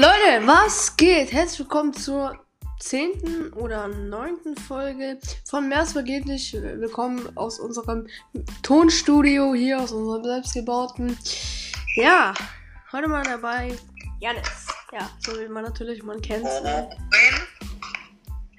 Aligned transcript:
Leute, 0.00 0.46
was 0.46 0.94
geht? 0.94 1.32
Herzlich 1.32 1.58
willkommen 1.58 1.92
zur 1.92 2.38
zehnten 2.78 3.52
oder 3.54 3.88
neunten 3.88 4.56
Folge 4.56 5.18
von 5.44 5.68
Mers 5.68 5.90
vergeht 5.94 6.24
nicht. 6.24 6.52
Willkommen 6.52 7.36
aus 7.36 7.58
unserem 7.58 8.06
Tonstudio 8.62 9.56
hier, 9.56 9.80
aus 9.80 9.90
unserem 9.90 10.22
selbstgebauten. 10.22 11.18
Ja, 11.96 12.32
heute 12.92 13.08
mal 13.08 13.24
dabei 13.24 13.76
Janis. 14.20 14.68
Ja, 14.92 15.10
so 15.18 15.32
wie 15.32 15.48
man 15.48 15.64
natürlich, 15.64 16.00
man 16.04 16.22
kennt 16.22 16.44
Ne? 16.44 16.88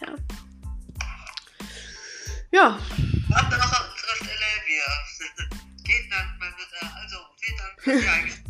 Ja. 0.00 0.14
Ja. 2.50 2.66
Ab 3.34 3.50
noch 3.50 3.72
an 3.72 3.84
unserer 3.92 4.16
Stelle, 4.24 4.40
wir 4.64 5.48
gehen 5.84 6.10
dann 6.10 6.38
mal 6.38 6.50
wieder. 6.56 6.96
Also, 6.98 7.16
vielen 7.36 7.58
Dank 7.58 7.82
für 7.82 7.90
die 7.90 8.08
Eingestellung. 8.08 8.45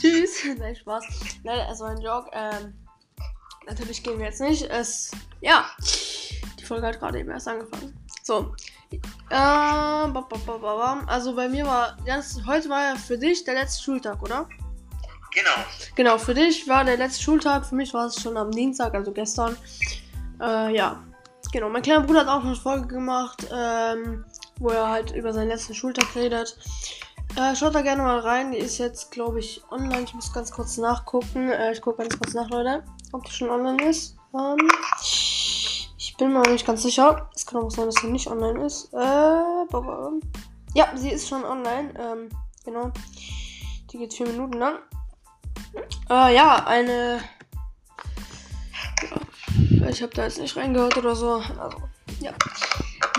Tschüss. 0.00 0.42
Tschüss. 0.42 0.56
Nein, 0.58 0.76
Spaß. 0.76 1.04
Nein, 1.42 1.66
es 1.70 1.80
war 1.80 1.90
ein 1.90 2.00
Joke. 2.00 2.30
Ähm, 2.32 2.74
natürlich 3.66 4.02
gehen 4.02 4.18
wir 4.18 4.26
jetzt 4.26 4.40
nicht. 4.40 4.62
Es, 4.70 5.10
ja, 5.40 5.66
die 6.58 6.64
Folge 6.64 6.86
hat 6.86 6.98
gerade 6.98 7.18
eben 7.20 7.30
erst 7.30 7.48
angefangen. 7.48 7.94
So. 8.22 8.54
Ähm, 9.30 10.16
also 11.06 11.34
bei 11.34 11.48
mir 11.48 11.66
war, 11.66 11.96
das, 12.06 12.40
heute 12.46 12.68
war 12.68 12.90
ja 12.90 12.96
für 12.96 13.18
dich 13.18 13.44
der 13.44 13.54
letzte 13.54 13.82
Schultag, 13.82 14.22
oder? 14.22 14.48
Genau. 15.34 15.50
Genau, 15.96 16.18
für 16.18 16.34
dich 16.34 16.68
war 16.68 16.84
der 16.84 16.96
letzte 16.96 17.22
Schultag, 17.22 17.66
für 17.66 17.74
mich 17.74 17.92
war 17.92 18.06
es 18.06 18.20
schon 18.20 18.36
am 18.36 18.50
Dienstag, 18.52 18.94
also 18.94 19.12
gestern. 19.12 19.56
Äh, 20.40 20.76
ja. 20.76 21.02
Genau, 21.52 21.68
mein 21.68 21.82
kleiner 21.82 22.04
Bruder 22.04 22.20
hat 22.20 22.28
auch 22.28 22.44
eine 22.44 22.56
Folge 22.56 22.88
gemacht, 22.88 23.46
ähm, 23.52 24.24
wo 24.58 24.70
er 24.70 24.88
halt 24.88 25.12
über 25.12 25.32
seinen 25.32 25.48
letzten 25.48 25.74
Schultag 25.74 26.14
redet. 26.16 26.56
Äh, 27.36 27.56
schaut 27.56 27.74
da 27.74 27.82
gerne 27.82 28.02
mal 28.02 28.20
rein, 28.20 28.52
die 28.52 28.58
ist 28.58 28.78
jetzt, 28.78 29.10
glaube 29.10 29.40
ich, 29.40 29.60
online. 29.70 30.04
Ich 30.04 30.14
muss 30.14 30.32
ganz 30.32 30.52
kurz 30.52 30.76
nachgucken. 30.76 31.50
Äh, 31.50 31.72
ich 31.72 31.80
gucke 31.80 31.98
ganz 31.98 32.16
kurz 32.16 32.32
nach, 32.32 32.48
Leute, 32.48 32.84
ob 33.12 33.24
die 33.24 33.32
schon 33.32 33.50
online 33.50 33.88
ist. 33.88 34.16
Ähm, 34.32 34.68
ich 35.00 36.14
bin 36.16 36.32
mir 36.32 36.40
noch 36.40 36.50
nicht 36.50 36.64
ganz 36.64 36.82
sicher. 36.82 37.28
Es 37.34 37.44
kann 37.44 37.62
auch 37.62 37.70
sein, 37.70 37.86
dass 37.86 37.96
sie 37.96 38.06
nicht 38.06 38.28
online 38.28 38.64
ist. 38.64 38.92
Äh, 38.94 38.96
ba. 38.96 40.12
ja, 40.74 40.92
sie 40.94 41.10
ist 41.10 41.28
schon 41.28 41.44
online. 41.44 41.92
Ähm, 41.98 42.28
genau. 42.64 42.92
Die 43.90 43.98
geht 43.98 44.14
vier 44.14 44.28
Minuten 44.28 44.58
lang. 44.58 44.78
Äh, 46.08 46.36
ja, 46.36 46.64
eine. 46.66 47.20
Ich 49.88 50.02
habe 50.02 50.14
da 50.14 50.22
jetzt 50.22 50.38
nicht 50.38 50.56
reingehört 50.56 50.96
oder 50.96 51.16
so. 51.16 51.42
Also, 51.58 51.78
ja. 52.20 52.32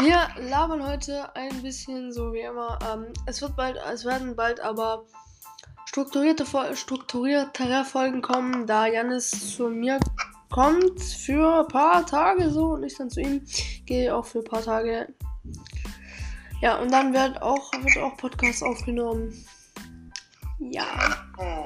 Wir 0.06 0.28
labern 0.38 0.86
heute 0.86 1.36
ein 1.36 1.64
bisschen 1.64 2.14
so 2.14 2.32
wie 2.32 2.42
immer. 2.42 2.78
Ähm, 2.94 3.08
es 3.26 3.42
wird 3.42 3.56
bald, 3.56 3.76
es 3.92 4.06
werden 4.06 4.36
bald 4.36 4.60
aber 4.60 5.08
strukturierte, 5.88 6.46
strukturiertere 6.76 7.84
Folgen 7.86 8.22
kommen, 8.22 8.68
da 8.68 8.86
Janis 8.86 9.56
zu 9.56 9.68
mir 9.68 10.00
kommt 10.52 11.02
für 11.02 11.62
ein 11.62 11.68
paar 11.70 12.06
Tage 12.06 12.52
so 12.52 12.74
und 12.74 12.84
ich 12.84 12.96
dann 12.96 13.10
zu 13.10 13.20
ihm 13.20 13.42
gehe 13.88 14.16
auch 14.16 14.26
für 14.26 14.40
ein 14.40 14.46
paar 14.46 14.62
Tage. 14.62 15.12
Ja, 16.62 16.78
und 16.78 16.92
dann 16.92 17.12
wird 17.12 17.42
auch, 17.42 17.72
wird 17.74 17.98
auch 17.98 18.16
Podcast 18.16 18.62
aufgenommen. 18.62 19.34
Ja. 20.60 20.86
Oh. 21.40 21.42
Ja. 21.42 21.65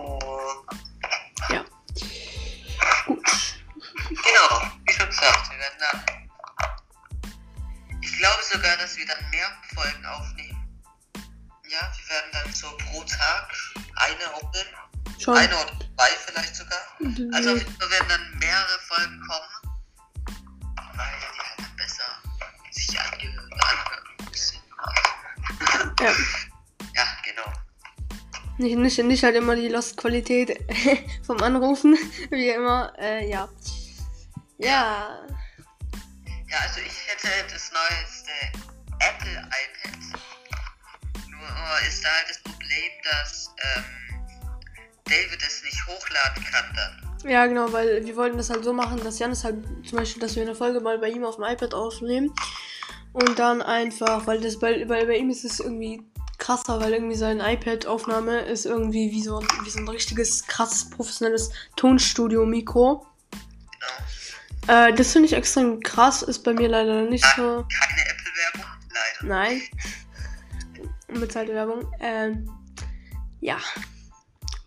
Dass 8.90 8.98
wir 8.98 9.06
dann 9.06 9.30
mehr 9.30 9.48
Folgen 9.76 10.04
aufnehmen. 10.06 10.82
Ja, 11.68 11.80
wir 11.96 12.10
werden 12.10 12.32
dann 12.32 12.54
so 12.56 12.68
pro 12.78 13.04
Tag 13.04 13.54
eine 13.96 14.34
aufnehmen. 14.34 14.70
Schon. 15.20 15.38
Eine 15.38 15.54
oder 15.56 15.72
zwei 15.96 16.10
vielleicht 16.26 16.56
sogar. 16.56 16.80
Also 17.34 17.50
auf 17.52 17.56
Mhm. 17.56 17.60
jeden 17.60 17.76
Fall 17.80 17.90
werden 17.92 18.10
dann 18.10 18.38
mehrere 18.40 18.80
Folgen 18.88 19.22
kommen. 19.28 19.78
Weil 20.96 21.12
die 21.20 21.40
halt 21.40 21.60
dann 21.60 21.76
besser 21.76 22.04
sich 22.72 23.00
angehören. 23.00 23.50
Ja. 26.00 26.14
Ja, 26.96 27.06
genau. 27.24 27.54
Nicht, 28.58 28.78
nicht, 28.78 29.04
nicht 29.04 29.24
halt 29.24 29.36
immer 29.36 29.56
die 29.56 29.68
Lost-Qualität 29.68 30.58
vom 31.28 31.40
Anrufen, 31.44 31.96
wie 32.32 32.50
immer. 32.50 32.92
Äh, 32.98 33.30
ja. 33.30 33.48
Ja. 34.58 35.28
Ja, 36.48 36.58
also 36.62 36.80
ich 36.80 36.98
hätte 37.06 37.54
das 37.54 37.72
neueste 37.72 38.32
ist 42.00 42.06
da 42.06 42.10
halt 42.16 42.30
das 42.30 42.40
Problem, 42.40 42.92
dass 43.04 43.54
ähm, 43.76 43.84
David 45.06 45.42
es 45.46 45.64
nicht 45.64 45.86
hochladen 45.88 46.44
kann 46.46 46.66
dann. 46.76 47.30
Ja, 47.30 47.46
genau, 47.46 47.72
weil 47.74 48.06
wir 48.06 48.16
wollten 48.16 48.38
das 48.38 48.50
halt 48.50 48.64
so 48.64 48.72
machen, 48.72 49.04
dass 49.04 49.20
Janis 49.20 49.44
halt 49.44 49.58
zum 49.86 49.98
Beispiel, 49.98 50.22
dass 50.22 50.36
wir 50.36 50.44
eine 50.44 50.56
Folge 50.56 50.80
mal 50.80 50.98
bei 50.98 51.10
ihm 51.10 51.26
auf 51.26 51.36
dem 51.36 51.44
iPad 51.44 51.74
aufnehmen. 51.74 52.34
Und 53.12 53.38
dann 53.40 53.62
einfach, 53.62 54.28
weil 54.28 54.40
das 54.40 54.60
bei, 54.60 54.86
bei, 54.86 55.06
bei 55.06 55.18
ihm 55.18 55.30
ist 55.30 55.44
es 55.44 55.60
irgendwie 55.60 56.02
krasser, 56.38 56.80
weil 56.80 56.94
irgendwie 56.94 57.18
seine 57.18 57.54
iPad-Aufnahme 57.54 58.42
ist 58.42 58.66
irgendwie 58.66 59.12
wie 59.12 59.22
so, 59.22 59.40
ein, 59.40 59.48
wie 59.64 59.70
so 59.70 59.80
ein 59.80 59.90
richtiges, 59.90 60.48
krasses, 60.48 60.90
professionelles 60.90 61.52
Tonstudio-Mikro. 61.76 63.06
Genau. 64.68 64.88
Äh, 64.88 64.94
das 64.94 65.12
finde 65.12 65.28
ich 65.28 65.34
extrem 65.34 65.82
krass, 65.82 66.22
ist 66.22 66.44
bei 66.44 66.54
mir 66.54 66.70
leider 66.70 67.02
nicht 67.02 67.26
so. 67.36 67.66
Keine 67.68 68.10
Apple-Werbung, 68.10 68.72
leider. 68.94 69.28
Nein. 69.28 69.62
Unbezahlte 71.10 71.54
Werbung. 71.54 71.92
Ähm, 72.00 72.50
ja. 73.42 73.58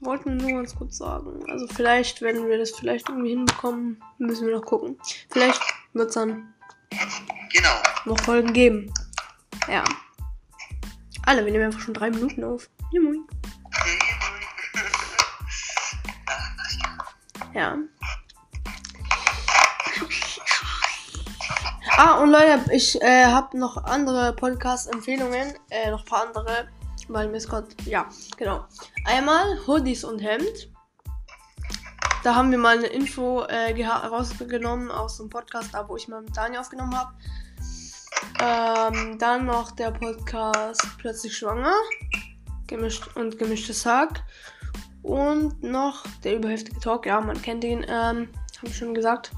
Wollten 0.01 0.41
wir 0.41 0.49
nur 0.49 0.63
ganz 0.63 0.75
kurz 0.75 0.99
sagen. 0.99 1.45
Also 1.49 1.67
vielleicht, 1.69 2.23
wenn 2.23 2.49
wir 2.49 2.59
das 2.59 2.73
vielleicht 2.73 3.09
irgendwie 3.09 3.31
hinbekommen, 3.31 4.03
müssen 4.19 4.47
wir 4.49 4.57
noch 4.57 4.65
gucken. 4.65 4.99
Vielleicht 5.31 5.63
wird 5.93 6.09
es 6.09 6.15
dann 6.15 6.53
Genau. 7.53 7.83
noch 8.07 8.21
Folgen 8.23 8.53
geben. 8.53 8.93
Ja. 9.69 9.85
Alle, 11.25 11.45
wir 11.45 11.53
nehmen 11.53 11.65
einfach 11.67 11.81
schon 11.81 11.95
drei 11.95 12.11
Minuten 12.11 12.43
auf. 12.43 12.69
Ja, 12.91 13.01
moin. 13.01 13.25
Ja. 17.55 17.77
Ah, 22.05 22.21
und 22.21 22.31
Leute, 22.31 22.65
ich 22.73 23.01
äh, 23.01 23.27
habe 23.27 23.57
noch 23.57 23.77
andere 23.85 24.33
Podcast-Empfehlungen. 24.33 25.55
Äh, 25.71 25.89
noch 25.93 26.01
ein 26.01 26.05
paar 26.05 26.27
andere. 26.27 26.69
Weil 27.07 27.29
mir 27.29 27.37
ist 27.37 27.49
gerade. 27.49 27.69
Ja, 27.85 28.09
genau. 28.37 28.65
Einmal 29.05 29.57
Hoodies 29.69 30.03
und 30.03 30.19
Hemd. 30.19 30.69
Da 32.25 32.35
haben 32.35 32.51
wir 32.51 32.59
mal 32.59 32.77
eine 32.77 32.89
Info 32.89 33.43
äh, 33.43 33.87
rausgenommen 33.87 34.91
aus 34.91 35.19
dem 35.19 35.31
Podcast, 35.31 35.69
da 35.75 35.89
wo 35.89 35.95
ich 35.95 36.09
mal 36.09 36.23
mit 36.23 36.37
Daniel 36.37 36.59
aufgenommen 36.59 36.93
habe. 36.93 37.13
Ähm, 38.41 39.17
dann 39.21 39.47
noch 39.47 39.71
der 39.71 39.93
Podcast 39.93 40.85
Plötzlich 40.99 41.37
Schwanger. 41.37 41.77
Gemischt 42.67 43.11
und 43.15 43.39
gemischtes 43.39 43.87
Hack. 43.87 44.25
Und 45.05 45.63
noch 45.63 46.03
der 46.25 46.35
überheftige 46.35 46.81
Talk, 46.81 47.07
ja, 47.07 47.21
man 47.21 47.41
kennt 47.41 47.63
ihn, 47.63 47.87
ähm, 47.89 48.29
habe 48.59 48.67
ich 48.67 48.77
schon 48.77 48.93
gesagt. 48.93 49.31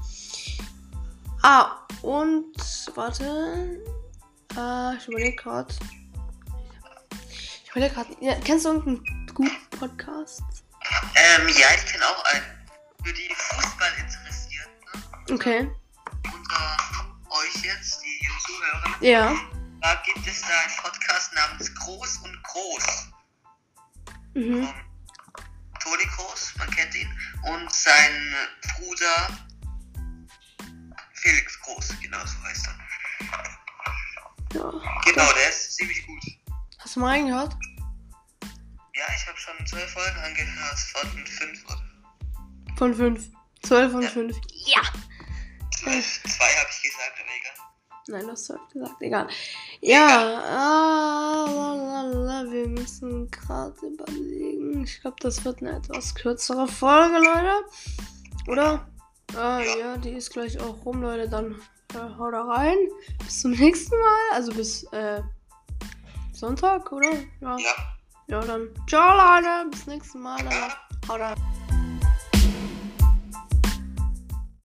Ah, 1.47 1.85
und 2.01 2.57
warte. 2.95 3.79
Äh, 4.57 4.95
ich 4.97 5.07
überlege 5.07 5.35
gerade. 5.35 5.71
Ich 7.63 7.69
überlege 7.69 7.93
gerade. 7.93 8.17
Ja, 8.19 8.33
kennst 8.43 8.65
du 8.65 8.69
irgendeinen 8.69 9.27
guten 9.31 9.69
Podcast? 9.77 10.41
Ähm, 11.13 11.47
ja, 11.49 11.67
ich 11.75 11.85
kenne 11.85 12.03
auch 12.07 12.23
einen. 12.33 12.45
Für 13.03 13.13
die 13.13 13.29
Fußball 13.35 13.91
Interessierten 13.99 14.73
Okay. 15.33 15.71
unter 16.33 16.77
euch 17.29 17.63
jetzt, 17.63 18.01
die 18.03 18.17
hier 18.21 18.31
zuhören, 18.43 18.95
Ja. 19.01 19.35
da 19.81 20.01
gibt 20.03 20.25
es 20.27 20.41
da 20.41 20.47
einen 20.47 20.75
Podcast 20.81 21.31
namens 21.35 21.75
Groß 21.75 22.17
und 22.23 22.41
Groß. 22.41 23.07
Mhm. 24.33 24.63
von 24.65 24.73
Toni 25.79 26.05
Groß, 26.17 26.53
man 26.57 26.71
kennt 26.71 26.95
ihn, 26.95 27.19
und 27.43 27.71
sein 27.71 28.35
Bruder 28.79 29.44
Felix 31.25 31.59
Groß, 31.61 31.87
genau 32.03 32.19
so 32.23 32.43
heißt 32.43 32.67
er. 32.67 32.75
Ja. 34.59 34.71
Genau, 35.05 35.33
der 35.33 35.49
ist 35.49 35.75
ziemlich 35.75 36.05
gut. 36.05 36.21
Hast 36.77 36.95
du 36.95 36.99
mal 36.99 37.09
reingehört? 37.09 37.55
Ja, 38.93 39.03
ich 39.15 39.27
habe 39.27 39.37
schon 39.39 39.65
zwei 39.65 39.87
Folgen 39.87 40.17
angehört 40.19 40.77
von 40.79 41.09
fünf 41.25 41.65
oder 41.65 41.81
Von 42.77 42.93
fünf. 42.93 43.27
Zwölf 43.63 43.91
von 43.91 44.03
Ja. 44.03 44.09
fünf. 44.09 44.37
Ja. 44.67 44.81
zwölf. 45.75 46.21
Zwei 46.23 46.45
habe 46.45 46.69
ich 46.69 46.81
gesagt, 46.83 47.13
aber 47.19 47.29
egal. 47.39 47.53
Nein, 48.07 48.25
du 48.27 48.31
hast 48.33 48.45
zwölf 48.45 48.61
gesagt. 48.71 49.01
Egal. 49.01 49.27
Ja. 49.81 50.07
Ah, 50.47 51.45
lalala, 51.47 52.51
wir 52.51 52.67
müssen 52.67 53.31
gerade 53.31 53.75
überlegen. 53.83 54.83
Ich 54.83 55.01
glaube, 55.01 55.17
das 55.21 55.43
wird 55.43 55.61
eine 55.63 55.77
etwas 55.77 56.13
kürzere 56.13 56.67
Folge, 56.67 57.15
Leute. 57.17 57.65
Oder? 58.47 58.87
Ah, 59.35 59.59
Ja. 59.59 59.77
ja, 59.77 59.97
die 59.97 60.11
ist 60.11 60.31
gleich 60.31 60.59
auch 60.59 60.85
rum, 60.85 61.01
Leute. 61.01 61.27
Dann 61.29 61.55
äh, 61.93 62.17
haut 62.17 62.33
da 62.33 62.43
rein. 62.43 62.77
Bis 63.19 63.41
zum 63.41 63.51
nächsten 63.51 63.95
Mal. 63.95 64.35
Also 64.35 64.53
bis 64.53 64.83
äh, 64.91 65.21
Sonntag, 66.33 66.91
oder? 66.91 67.11
Ja. 67.41 67.57
Ja. 67.57 67.73
Ja, 68.27 68.41
dann. 68.41 68.69
Ciao, 68.87 69.15
Leute. 69.15 69.69
Bis 69.71 69.87
nächsten 69.87 70.21
Mal. 70.21 70.41
Leute. 70.43 70.73
Haut 71.07 71.19
rein. 71.19 71.35